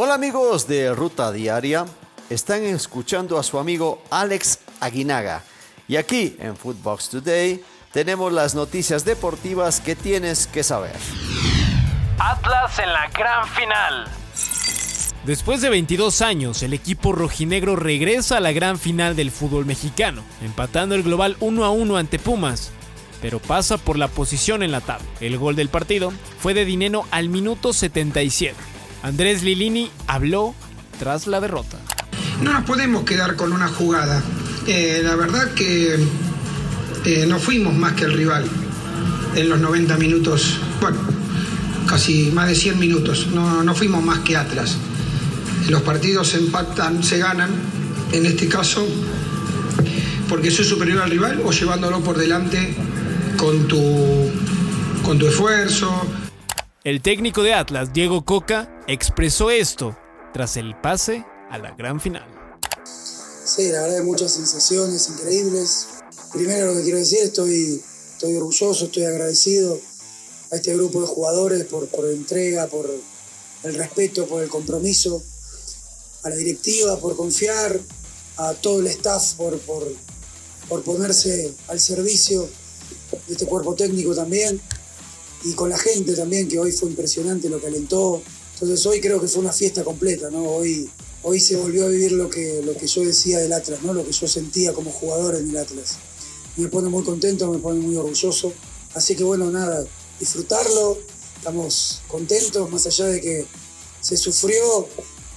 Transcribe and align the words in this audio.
Hola 0.00 0.14
amigos 0.14 0.68
de 0.68 0.94
Ruta 0.94 1.32
Diaria, 1.32 1.84
están 2.30 2.62
escuchando 2.62 3.36
a 3.36 3.42
su 3.42 3.58
amigo 3.58 4.00
Alex 4.10 4.60
Aguinaga. 4.78 5.42
Y 5.88 5.96
aquí 5.96 6.36
en 6.38 6.56
Footbox 6.56 7.08
Today 7.08 7.64
tenemos 7.90 8.32
las 8.32 8.54
noticias 8.54 9.04
deportivas 9.04 9.80
que 9.80 9.96
tienes 9.96 10.46
que 10.46 10.62
saber. 10.62 10.94
Atlas 12.16 12.78
en 12.78 12.92
la 12.92 13.08
gran 13.08 13.48
final. 13.48 14.04
Después 15.26 15.62
de 15.62 15.68
22 15.68 16.22
años, 16.22 16.62
el 16.62 16.74
equipo 16.74 17.10
rojinegro 17.10 17.74
regresa 17.74 18.36
a 18.36 18.40
la 18.40 18.52
gran 18.52 18.78
final 18.78 19.16
del 19.16 19.32
fútbol 19.32 19.66
mexicano, 19.66 20.22
empatando 20.42 20.94
el 20.94 21.02
global 21.02 21.36
1 21.40 21.64
a 21.64 21.70
1 21.70 21.96
ante 21.96 22.20
Pumas, 22.20 22.70
pero 23.20 23.40
pasa 23.40 23.78
por 23.78 23.98
la 23.98 24.06
posición 24.06 24.62
en 24.62 24.70
la 24.70 24.80
tabla. 24.80 25.08
El 25.18 25.38
gol 25.38 25.56
del 25.56 25.70
partido 25.70 26.12
fue 26.38 26.54
de 26.54 26.64
Dineno 26.64 27.04
al 27.10 27.28
minuto 27.30 27.72
77. 27.72 28.77
Andrés 29.02 29.42
Lilini 29.42 29.90
habló 30.06 30.54
tras 30.98 31.26
la 31.26 31.40
derrota. 31.40 31.78
No 32.42 32.52
nos 32.52 32.64
podemos 32.64 33.04
quedar 33.04 33.36
con 33.36 33.52
una 33.52 33.68
jugada. 33.68 34.22
Eh, 34.66 35.00
la 35.02 35.16
verdad 35.16 35.52
que 35.54 35.96
eh, 37.04 37.26
no 37.26 37.38
fuimos 37.38 37.74
más 37.74 37.92
que 37.92 38.04
el 38.04 38.12
rival 38.12 38.44
en 39.34 39.48
los 39.48 39.60
90 39.60 39.96
minutos, 39.96 40.58
bueno, 40.80 40.98
casi 41.86 42.30
más 42.32 42.48
de 42.48 42.54
100 42.54 42.78
minutos. 42.78 43.28
No, 43.32 43.62
no 43.62 43.74
fuimos 43.74 44.02
más 44.02 44.20
que 44.20 44.36
Atlas. 44.36 44.76
Los 45.68 45.82
partidos 45.82 46.28
se 46.28 46.38
empatan, 46.38 47.02
se 47.02 47.18
ganan, 47.18 47.50
en 48.12 48.26
este 48.26 48.48
caso, 48.48 48.86
porque 50.28 50.50
soy 50.50 50.64
superior 50.64 51.02
al 51.02 51.10
rival 51.10 51.40
o 51.44 51.52
llevándolo 51.52 52.00
por 52.00 52.18
delante 52.18 52.74
con 53.36 53.68
tu, 53.68 54.30
con 55.02 55.18
tu 55.18 55.26
esfuerzo, 55.26 56.06
el 56.88 57.02
técnico 57.02 57.42
de 57.42 57.52
Atlas, 57.52 57.92
Diego 57.92 58.24
Coca, 58.24 58.82
expresó 58.86 59.50
esto 59.50 59.94
tras 60.32 60.56
el 60.56 60.74
pase 60.74 61.22
a 61.50 61.58
la 61.58 61.72
gran 61.72 62.00
final. 62.00 62.24
Sí, 63.44 63.68
la 63.68 63.82
verdad 63.82 63.98
hay 63.98 64.04
muchas 64.06 64.32
sensaciones 64.32 65.06
increíbles. 65.10 65.86
Primero 66.32 66.68
lo 66.68 66.78
que 66.78 66.84
quiero 66.84 66.96
decir, 66.96 67.18
estoy, 67.18 67.82
estoy 68.14 68.36
orgulloso, 68.36 68.86
estoy 68.86 69.04
agradecido 69.04 69.78
a 70.50 70.56
este 70.56 70.74
grupo 70.74 71.02
de 71.02 71.08
jugadores 71.08 71.64
por, 71.64 71.88
por 71.88 72.08
entrega, 72.08 72.66
por 72.68 72.90
el 73.64 73.74
respeto, 73.74 74.26
por 74.26 74.42
el 74.42 74.48
compromiso, 74.48 75.22
a 76.22 76.30
la 76.30 76.36
directiva 76.36 76.98
por 76.98 77.14
confiar, 77.16 77.78
a 78.38 78.54
todo 78.54 78.80
el 78.80 78.86
staff 78.86 79.34
por, 79.34 79.58
por, 79.58 79.86
por 80.70 80.82
ponerse 80.84 81.52
al 81.66 81.80
servicio 81.80 82.48
de 83.26 83.34
este 83.34 83.44
cuerpo 83.44 83.74
técnico 83.74 84.14
también 84.14 84.58
y 85.44 85.52
con 85.52 85.70
la 85.70 85.78
gente 85.78 86.14
también, 86.14 86.48
que 86.48 86.58
hoy 86.58 86.72
fue 86.72 86.88
impresionante 86.88 87.48
lo 87.48 87.60
que 87.60 87.68
alentó. 87.68 88.22
Entonces 88.54 88.84
hoy 88.86 89.00
creo 89.00 89.20
que 89.20 89.28
fue 89.28 89.40
una 89.40 89.52
fiesta 89.52 89.84
completa, 89.84 90.30
¿no? 90.30 90.42
Hoy, 90.42 90.90
hoy 91.22 91.40
se 91.40 91.56
volvió 91.56 91.86
a 91.86 91.88
vivir 91.88 92.12
lo 92.12 92.28
que, 92.28 92.60
lo 92.64 92.76
que 92.76 92.86
yo 92.86 93.04
decía 93.04 93.38
del 93.38 93.52
Atlas, 93.52 93.82
¿no? 93.82 93.94
Lo 93.94 94.04
que 94.04 94.12
yo 94.12 94.26
sentía 94.26 94.72
como 94.72 94.90
jugador 94.90 95.36
en 95.36 95.50
el 95.50 95.56
Atlas. 95.56 95.98
Me 96.56 96.68
pone 96.68 96.88
muy 96.88 97.04
contento, 97.04 97.50
me 97.50 97.58
pone 97.58 97.80
muy 97.80 97.96
orgulloso. 97.96 98.52
Así 98.94 99.14
que 99.14 99.22
bueno, 99.22 99.50
nada, 99.50 99.84
disfrutarlo, 100.18 100.98
estamos 101.36 102.02
contentos, 102.08 102.68
más 102.70 102.86
allá 102.86 103.06
de 103.06 103.20
que 103.20 103.46
se 104.00 104.16
sufrió, 104.16 104.88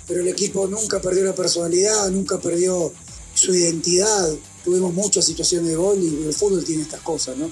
pero 0.08 0.22
el 0.22 0.28
equipo 0.28 0.68
nunca 0.68 1.00
perdió 1.00 1.24
la 1.24 1.36
personalidad, 1.36 2.10
nunca 2.10 2.40
perdió 2.40 2.92
su 3.36 3.54
identidad. 3.54 4.34
Tuvimos 4.64 4.94
muchas 4.94 5.26
situaciones 5.26 5.70
de 5.70 5.76
gol 5.76 6.02
y 6.02 6.26
el 6.26 6.34
fútbol 6.34 6.64
tiene 6.64 6.84
estas 6.84 7.02
cosas, 7.02 7.38
¿no? 7.38 7.52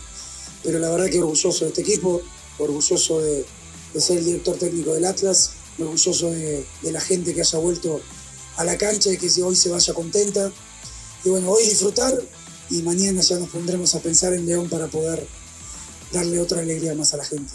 Pero 0.63 0.79
la 0.79 0.89
verdad 0.89 1.09
que 1.09 1.19
orgulloso 1.19 1.65
de 1.65 1.69
este 1.69 1.81
equipo, 1.81 2.21
orgulloso 2.59 3.21
de, 3.21 3.45
ser 3.97 4.19
el 4.19 4.25
director 4.25 4.57
técnico 4.57 4.93
del 4.93 5.05
Atlas, 5.05 5.53
orgulloso 5.79 6.31
de, 6.31 6.65
la 6.83 7.01
gente 7.01 7.33
que 7.33 7.41
haya 7.41 7.59
vuelto 7.59 7.99
a 8.57 8.63
la 8.63 8.77
cancha 8.77 9.11
y 9.11 9.17
que 9.17 9.27
hoy 9.43 9.55
se 9.55 9.69
vaya 9.69 9.93
contenta. 9.93 10.51
Y 11.23 11.29
bueno, 11.29 11.49
hoy 11.49 11.63
disfrutar 11.63 12.13
y 12.69 12.81
mañana 12.83 13.21
ya 13.21 13.37
nos 13.37 13.49
pondremos 13.49 13.95
a 13.95 13.99
pensar 13.99 14.33
en 14.33 14.45
León 14.45 14.69
para 14.69 14.87
poder 14.87 15.25
darle 16.11 16.39
otra 16.39 16.59
alegría 16.59 16.93
más 16.95 17.13
a 17.13 17.17
la 17.17 17.25
gente. 17.25 17.53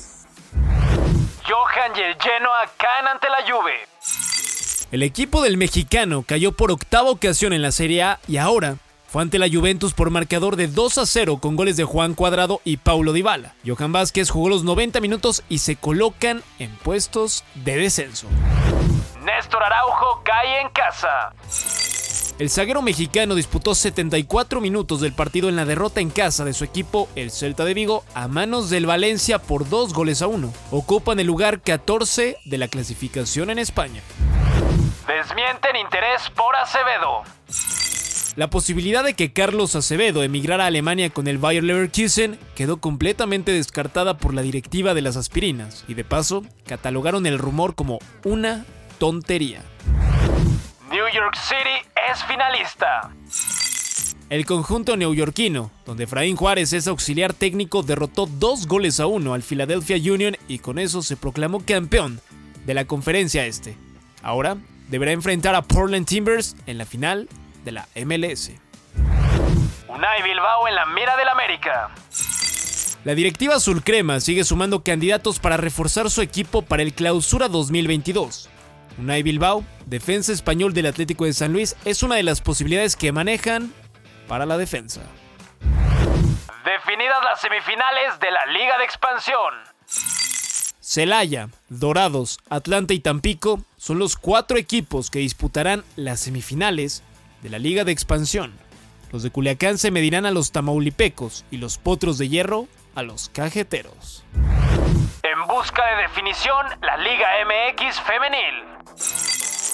Johan 1.46 1.92
y 1.96 2.00
el 2.00 2.16
Genoa 2.20 2.72
caen 2.78 3.06
ante 3.06 3.28
la 3.28 3.42
Juve. 3.42 3.74
El 4.90 5.02
equipo 5.02 5.42
del 5.42 5.56
mexicano 5.56 6.24
cayó 6.26 6.52
por 6.52 6.70
octava 6.70 7.10
ocasión 7.10 7.52
en 7.52 7.62
la 7.62 7.72
Serie 7.72 8.02
A 8.02 8.20
y 8.28 8.36
ahora 8.36 8.78
fue 9.14 9.22
ante 9.22 9.38
la 9.38 9.48
Juventus 9.48 9.94
por 9.94 10.10
marcador 10.10 10.56
de 10.56 10.66
2 10.66 10.98
a 10.98 11.06
0 11.06 11.38
con 11.40 11.54
goles 11.54 11.76
de 11.76 11.84
Juan 11.84 12.14
Cuadrado 12.14 12.60
y 12.64 12.78
Paulo 12.78 13.12
Dybala. 13.12 13.54
Johan 13.64 13.92
Vázquez 13.92 14.28
jugó 14.28 14.48
los 14.48 14.64
90 14.64 15.00
minutos 15.00 15.44
y 15.48 15.58
se 15.58 15.76
colocan 15.76 16.42
en 16.58 16.74
puestos 16.78 17.44
de 17.54 17.76
descenso. 17.76 18.26
Néstor 19.22 19.62
Araujo 19.62 20.20
cae 20.24 20.62
en 20.62 20.68
casa. 20.70 21.32
El 22.40 22.50
zaguero 22.50 22.82
mexicano 22.82 23.36
disputó 23.36 23.76
74 23.76 24.60
minutos 24.60 25.00
del 25.00 25.12
partido 25.12 25.48
en 25.48 25.54
la 25.54 25.64
derrota 25.64 26.00
en 26.00 26.10
casa 26.10 26.44
de 26.44 26.52
su 26.52 26.64
equipo, 26.64 27.08
el 27.14 27.30
Celta 27.30 27.64
de 27.64 27.74
Vigo, 27.74 28.02
a 28.16 28.26
manos 28.26 28.68
del 28.68 28.84
Valencia 28.84 29.38
por 29.38 29.68
2 29.68 29.94
goles 29.94 30.22
a 30.22 30.26
1. 30.26 30.52
Ocupan 30.72 31.20
el 31.20 31.28
lugar 31.28 31.60
14 31.60 32.38
de 32.44 32.58
la 32.58 32.66
clasificación 32.66 33.50
en 33.50 33.60
España. 33.60 34.02
Desmienten 35.06 35.76
interés 35.76 36.28
por 36.34 36.56
Acevedo. 36.56 37.22
La 38.36 38.50
posibilidad 38.50 39.04
de 39.04 39.14
que 39.14 39.32
Carlos 39.32 39.76
Acevedo 39.76 40.24
emigrara 40.24 40.64
a 40.64 40.66
Alemania 40.66 41.08
con 41.08 41.28
el 41.28 41.38
Bayer 41.38 41.62
Leverkusen 41.62 42.36
quedó 42.56 42.78
completamente 42.78 43.52
descartada 43.52 44.18
por 44.18 44.34
la 44.34 44.42
directiva 44.42 44.92
de 44.92 45.02
las 45.02 45.16
aspirinas 45.16 45.84
y 45.86 45.94
de 45.94 46.02
paso 46.02 46.42
catalogaron 46.66 47.26
el 47.26 47.38
rumor 47.38 47.76
como 47.76 48.00
una 48.24 48.66
tontería. 48.98 49.62
New 50.90 51.04
York 51.14 51.36
City 51.36 51.88
es 52.10 52.24
finalista. 52.24 53.12
El 54.30 54.44
conjunto 54.46 54.96
neoyorquino, 54.96 55.70
donde 55.86 56.04
Efraín 56.04 56.34
Juárez 56.34 56.72
es 56.72 56.88
auxiliar 56.88 57.34
técnico, 57.34 57.84
derrotó 57.84 58.26
dos 58.26 58.66
goles 58.66 58.98
a 58.98 59.06
uno 59.06 59.34
al 59.34 59.44
Philadelphia 59.44 59.96
Union 60.12 60.36
y 60.48 60.58
con 60.58 60.80
eso 60.80 61.02
se 61.02 61.16
proclamó 61.16 61.60
campeón 61.60 62.20
de 62.66 62.74
la 62.74 62.84
conferencia 62.84 63.46
este. 63.46 63.76
Ahora 64.22 64.56
deberá 64.90 65.12
enfrentar 65.12 65.54
a 65.54 65.62
Portland 65.62 66.06
Timbers 66.06 66.56
en 66.66 66.78
la 66.78 66.84
final 66.84 67.28
de 67.64 67.72
la 67.72 67.88
MLS. 68.04 68.52
Unai 69.88 70.22
Bilbao 70.22 70.68
en 70.68 70.74
la 70.74 70.86
mira 70.86 71.16
del 71.16 71.28
América. 71.28 71.90
La 73.04 73.14
directiva 73.14 73.56
azul 73.56 73.82
crema 73.84 74.20
sigue 74.20 74.44
sumando 74.44 74.82
candidatos 74.82 75.38
para 75.38 75.56
reforzar 75.56 76.10
su 76.10 76.22
equipo 76.22 76.62
para 76.62 76.82
el 76.82 76.94
Clausura 76.94 77.48
2022. 77.48 78.48
Unai 78.98 79.22
Bilbao, 79.22 79.64
defensa 79.86 80.32
español 80.32 80.72
del 80.72 80.86
Atlético 80.86 81.24
de 81.24 81.32
San 81.32 81.52
Luis, 81.52 81.76
es 81.84 82.02
una 82.02 82.14
de 82.16 82.22
las 82.22 82.40
posibilidades 82.40 82.96
que 82.96 83.12
manejan 83.12 83.72
para 84.28 84.46
la 84.46 84.56
defensa. 84.56 85.02
Definidas 86.64 87.18
las 87.24 87.40
semifinales 87.40 88.18
de 88.20 88.30
la 88.30 88.46
Liga 88.46 88.78
de 88.78 88.84
Expansión. 88.84 89.54
Celaya, 90.80 91.48
Dorados, 91.68 92.38
Atlanta 92.48 92.94
y 92.94 93.00
Tampico 93.00 93.60
son 93.76 93.98
los 93.98 94.16
cuatro 94.16 94.56
equipos 94.56 95.10
que 95.10 95.18
disputarán 95.18 95.84
las 95.96 96.20
semifinales 96.20 97.02
de 97.44 97.50
la 97.50 97.58
Liga 97.58 97.84
de 97.84 97.92
Expansión. 97.92 98.54
Los 99.12 99.22
de 99.22 99.30
Culiacán 99.30 99.76
se 99.76 99.90
medirán 99.90 100.24
a 100.24 100.30
los 100.30 100.50
tamaulipecos 100.50 101.44
y 101.50 101.58
los 101.58 101.76
potros 101.76 102.16
de 102.16 102.30
hierro 102.30 102.66
a 102.94 103.02
los 103.02 103.28
cajeteros. 103.28 104.24
En 105.22 105.46
busca 105.46 105.82
de 105.84 106.02
definición, 106.08 106.66
la 106.80 106.96
Liga 106.96 107.28
MX 107.44 108.00
femenil. 108.00 108.64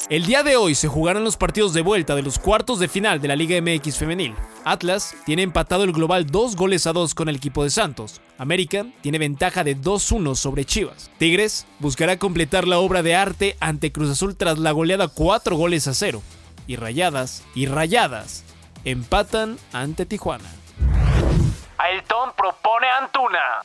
El 0.08 0.26
día 0.26 0.42
de 0.42 0.56
hoy 0.56 0.75
se 0.75 0.88
jugarán 0.88 1.22
los 1.22 1.36
partidos 1.36 1.72
de 1.72 1.82
vuelta 1.82 2.16
de 2.16 2.22
los 2.22 2.41
cuartos 2.41 2.81
de 2.81 2.88
final 2.88 3.20
de 3.20 3.28
la 3.28 3.36
Liga 3.36 3.60
MX 3.62 3.97
femenil. 3.97 4.34
Atlas 4.64 5.14
tiene 5.25 5.42
empatado 5.42 5.84
el 5.84 5.92
global 5.92 6.26
2 6.26 6.56
goles 6.56 6.88
a 6.88 6.92
2 6.92 7.14
con 7.14 7.28
el 7.28 7.37
equipo 7.37 7.62
de 7.62 7.70
Santos. 7.70 8.20
América 8.37 8.84
tiene 9.00 9.19
ventaja 9.19 9.62
de 9.62 9.76
2-1 9.76 10.34
sobre 10.34 10.64
Chivas. 10.64 11.08
Tigres 11.19 11.69
buscará 11.78 12.19
completar 12.19 12.66
la 12.66 12.81
obra 12.81 13.04
de 13.04 13.14
arte 13.14 13.56
ante 13.60 13.92
Cruz 13.92 14.10
Azul 14.10 14.34
tras 14.34 14.58
la 14.58 14.72
goleada 14.72 15.06
4 15.06 15.55
goles 15.55 15.87
a 15.87 15.94
0 15.94 16.20
y 16.70 16.76
Rayadas 16.76 17.43
y 17.56 17.67
Rayadas 17.67 18.44
empatan 18.84 19.58
ante 19.72 20.06
Tijuana. 20.06 20.49
Ailton 21.78 22.31
propone 22.37 22.87
Antuna. 22.88 23.64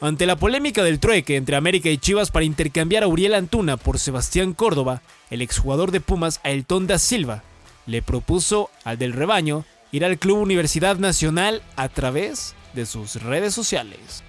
Ante 0.00 0.26
la 0.26 0.34
polémica 0.34 0.82
del 0.82 0.98
trueque 0.98 1.36
entre 1.36 1.54
América 1.54 1.90
y 1.90 1.98
Chivas 1.98 2.32
para 2.32 2.44
intercambiar 2.44 3.04
a 3.04 3.06
Uriel 3.06 3.34
Antuna 3.34 3.76
por 3.76 4.00
Sebastián 4.00 4.52
Córdoba, 4.52 5.00
el 5.30 5.42
exjugador 5.42 5.92
de 5.92 6.00
Pumas 6.00 6.40
Ailton 6.42 6.88
da 6.88 6.98
Silva 6.98 7.44
le 7.86 8.02
propuso 8.02 8.68
al 8.82 8.98
del 8.98 9.12
rebaño 9.12 9.64
ir 9.92 10.04
al 10.04 10.18
Club 10.18 10.38
Universidad 10.38 10.96
Nacional 10.96 11.62
a 11.76 11.88
través 11.88 12.56
de 12.72 12.84
sus 12.84 13.22
redes 13.22 13.54
sociales. 13.54 14.24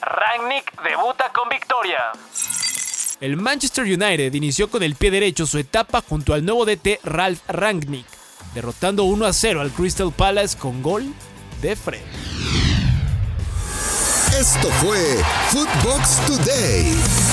Rangnick 0.00 0.80
debuta 0.84 1.32
con 1.32 1.48
victoria. 1.48 2.12
El 3.20 3.36
Manchester 3.36 3.84
United 3.84 4.32
inició 4.32 4.70
con 4.70 4.82
el 4.82 4.94
pie 4.94 5.10
derecho 5.10 5.44
su 5.44 5.58
etapa 5.58 6.02
junto 6.08 6.32
al 6.32 6.42
nuevo 6.42 6.64
DT 6.64 7.00
Ralph 7.04 7.42
Rangnick, 7.48 8.06
derrotando 8.54 9.04
1 9.04 9.26
a 9.26 9.32
0 9.34 9.60
al 9.60 9.70
Crystal 9.72 10.10
Palace 10.10 10.56
con 10.56 10.80
gol 10.80 11.12
de 11.60 11.76
Fred. 11.76 12.00
Esto 14.38 14.68
fue 14.80 15.22
Footbox 15.50 16.26
Today. 16.26 17.29